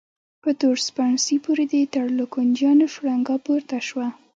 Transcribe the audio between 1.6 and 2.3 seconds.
د تړلو